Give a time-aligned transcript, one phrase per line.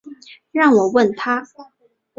[0.51, 1.43] 让我问他